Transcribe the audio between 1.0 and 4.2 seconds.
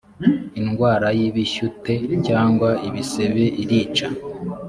y ibishyute cyangwa ibisebe irica